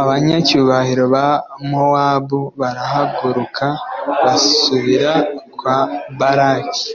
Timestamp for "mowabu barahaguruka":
1.70-3.66